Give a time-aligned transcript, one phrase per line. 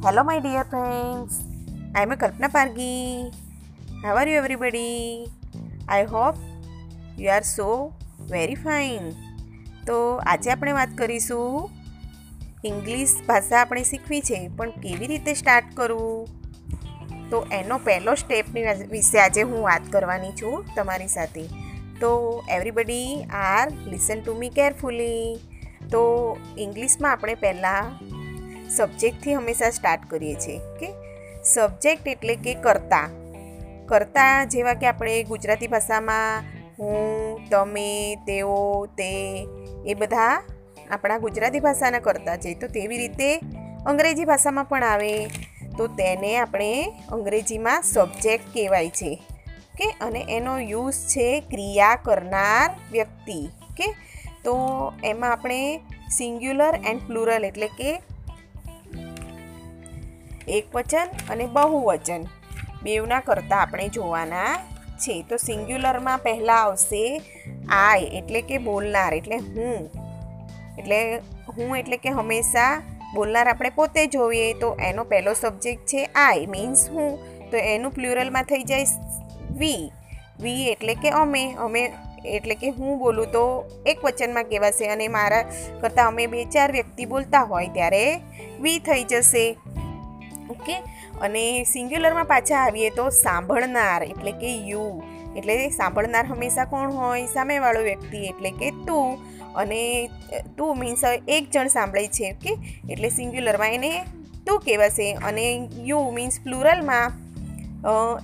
[0.00, 1.42] Hello, my dear friends.
[1.92, 3.34] I'm a Kalpana Pargi.
[4.02, 5.26] How are you, everybody?
[5.88, 6.36] I hope
[7.16, 7.66] you are so
[8.30, 9.06] very fine.
[9.86, 11.42] તો આજે આપણે વાત કરીશું
[12.64, 16.20] English ભાષા આપણે શીખવી છે પણ કેવી રીતે સ્ટાર્ટ કરવું
[17.32, 21.44] તો એનો પહેલો સ્ટેપની વિશે આજે હું વાત કરવાની છું તમારી સાથે
[22.00, 22.12] તો
[22.58, 23.10] everybody
[23.42, 25.26] are listen to me carefully
[25.90, 26.04] તો
[26.58, 27.92] ઇંગ્લિશમાં આપણે પહેલાં
[28.76, 30.88] સબ્જેક્ટથી હંમેશા સ્ટાર્ટ કરીએ છીએ કે
[31.44, 33.08] સબ્જેક્ટ એટલે કે કર્તા.
[33.86, 36.42] કર્તા જેવા કે આપણે ગુજરાતી ભાષામાં
[36.78, 39.46] હું, તમે, તેઓ, તે,
[39.86, 40.42] એ બધા
[40.90, 42.54] આપણા ગુજરાતી ભાષાના કરતા છે.
[42.54, 43.40] તો તેવી રીતે
[43.86, 45.30] અંગ્રેજી ભાષામાં પણ આવે.
[45.78, 49.22] તો તેને આપણે અંગ્રેજીમાં સબ્જેક્ટ કહેવાય છે
[49.78, 53.84] કે અને એનો યુઝ છે ક્રિયા કરનાર વ્યક્તિ કે
[54.44, 54.56] તો
[55.04, 58.02] એમાં આપણે સિંગ્યુલર એન્ડ પ્લુરલ એટલે કે
[60.48, 62.24] એક વચન અને બહુવચન.
[62.82, 64.56] બેવના કરતાં આપણે જોવાના
[64.98, 65.24] છે.
[65.28, 67.22] તો સિંગ્યુલરમાં પહેલાં આવશે
[67.70, 69.90] આય એટલે કે બોલનાર, એટલે હું.
[70.78, 71.16] એટલે
[71.48, 72.82] હું એટલે કે હંમેશા
[73.14, 74.52] બોલનાર આપણે પોતે જોઈએ.
[74.52, 77.18] તો એનો પહેલો સબ્જેક્ટ છે આય મીન્સ હું.
[77.50, 78.86] તો એનું પ્લ્યુરલમાં થઈ જાય
[79.50, 79.90] વી.
[80.40, 81.52] વી એટલે કે અમે.
[81.52, 81.92] અમે
[82.24, 84.88] એટલે કે હું બોલું તો એક વચનમાં કહેવાશે.
[84.88, 85.42] અને મારા
[85.80, 88.20] કરતાં અમે બે ચાર વ્યક્તિ બોલતા હોય ત્યારે
[88.60, 89.56] વી થઈ જશે.
[90.50, 90.76] ઓકે?
[91.20, 95.02] અને સિંગ્યુલરમાં પાછા આવીએ તો સાંભળનાર, એટલે કે યુ
[95.36, 97.26] એટલે સાંભળનાર હંમેશા કોણ હોય?
[97.26, 99.18] સામેવાળો વ્યક્તિ, એટલે કે તું.
[99.54, 99.82] અને
[100.56, 102.52] તું મીન્સ એક જણ સાંભળે છે, ઓકે?
[102.90, 103.92] એટલે સિંગ્યુલરમાં એને
[104.46, 105.12] તું કહેવાશે.
[105.24, 105.46] અને
[105.84, 107.12] યુ મીન્સ પ્લુરલમાં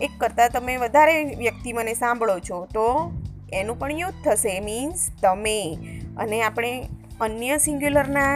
[0.00, 2.86] એક કરતાં તમે વધારે વ્યક્તિ મને સાંભળો છો, તો
[3.52, 5.60] એનું પણ યુથ થશે મીન્સ તમે.
[6.16, 6.70] અને આપણે
[7.20, 8.28] અન્ય સિંગ્યુલરના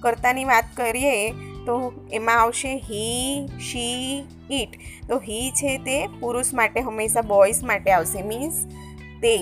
[0.00, 1.30] કરતાની વાત કરીએ
[1.68, 1.78] તો
[2.12, 4.76] એમાં આવશે હી, શી ઇટ
[5.08, 8.62] તો હી છે તે પુરુષ માટે હંમેશા બોયઝ માટે આવશે, મીન્સ
[9.22, 9.36] તે.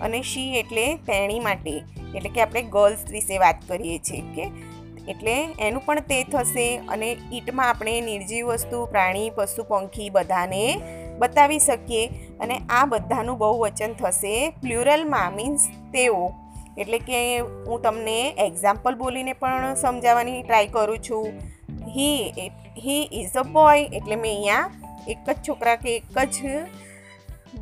[0.00, 1.76] અને શી એટલે તેણી માટે.
[2.14, 4.44] એટલે કે આપણે ગર્લ્સ વિશે વાત કરીએ છીએ, કે
[5.08, 10.64] એટલે એનું પણ તે થશે અને ઈટમાં આપણે નિર્જીવ વસ્તુ, પ્રાણી, પશુ, પંખી બધાને
[11.18, 12.06] બતાવી શકીએ.
[12.40, 16.32] અને આ બધાનું બહુ વચન થશે પ્લ્યુરલમાં મીન્સ તેઓ.
[16.78, 21.26] એટલે કે હું તમને એક્ઝામ્પલ બોલીને પણ સમજાવવાની ટ્રાય કરું છું.
[21.94, 22.50] હી
[22.84, 24.70] હી ઇઝ અ બોય એટલે મેં અહીંયા
[25.08, 26.38] એક જ છોકરા કે એક જ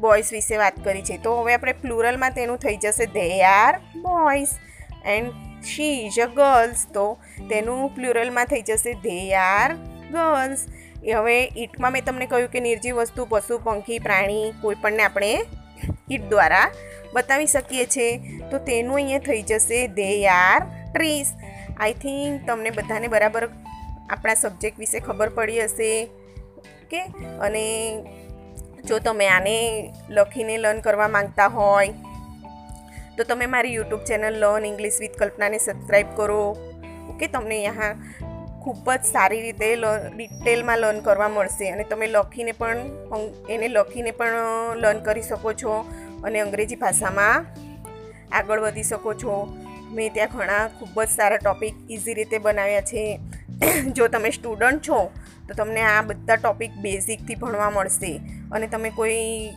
[0.00, 1.16] બોયઝ વિશે વાત કરી છે.
[1.16, 3.06] તો હવે આપણે પ્લુરલમાં તેનું થઈ જશે.
[3.06, 4.54] They are boys
[5.06, 5.32] and
[5.64, 7.06] she is a girls તો
[7.50, 8.94] તેનું પ્લુરલમાં થઈ જશે.
[9.04, 9.76] ધે આર
[10.14, 10.64] ગર્લ્સ
[11.04, 15.32] હવે ઈટમાં મેં તમને કહ્યું કે નિર્જીવ વસ્તુ, પશુ, પંખી, પ્રાણી કોઈપણને આપણે
[16.10, 16.66] ઈટ દ્વારા
[17.12, 18.10] બતાવી શકીએ છીએ.
[18.50, 20.62] તો તેનું અહીંયા થઈ જશે they are
[20.94, 21.32] trees
[21.80, 23.48] I think તમને બધાને બરાબર
[24.10, 25.92] આપણા સબ્જેક્ટ વિશે ખબર પડી હશે.
[26.90, 27.00] કે
[27.40, 27.64] અને
[28.88, 29.56] જો તમે આને
[30.10, 31.94] લખીને લર્ન કરવા માંગતા હોય,
[33.16, 36.42] તો તમે મારી YouTube channel learn English with કલ્પનાને સબસ્ક્રાઈબ કરો.
[37.08, 37.26] ઓકે?
[37.26, 37.94] તમને અહીંયા
[38.64, 39.68] ખૂબ જ સારી રીતે
[40.16, 41.70] ડિટેલમાં લર્ન કરવા મળશે.
[41.70, 42.78] અને તમે લખીને પણ
[43.50, 45.76] એને લખીને પણ લર્ન કરી શકો છો
[46.24, 47.46] અને અંગ્રેજી ભાષામાં
[48.32, 49.36] આગળ વધી શકો છો.
[49.90, 53.20] મેં ત્યાં ઘણા ખૂબ જ સારા ટોપિક ઇઝી રીતે બનાવ્યા છે.
[53.96, 55.10] જો તમે સ્ટુડન્ટ છો,
[55.48, 58.20] તો તમને આ બધા ટોપિક બેઝિકથી ભણવા મળશે.
[58.52, 59.52] અને તમે કોઈ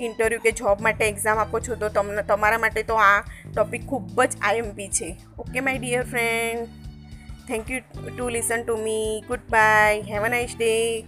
[0.00, 3.20] ઇન્ટરવ્યૂ કે જોબ માટે એક્ઝામ આપો છો, તો તમને, તમારા માટે તો આ
[3.54, 5.16] ટોપિક ખૂબ જ આઈએમપી છે.
[5.38, 6.85] Okay my dear friend
[7.46, 7.82] Thank you
[8.16, 9.22] to listen to me.
[9.28, 10.02] Goodbye.
[10.08, 11.06] Have a nice day.